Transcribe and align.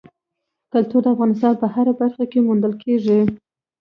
کلتور 0.71 1.01
د 1.03 1.07
افغانستان 1.15 1.53
په 1.61 1.67
هره 1.73 1.93
برخه 2.01 2.23
کې 2.31 2.39
موندل 2.47 2.73
کېږي. 2.83 3.19